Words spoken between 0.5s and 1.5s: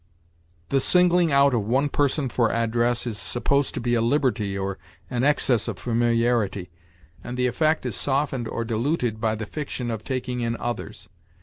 The singling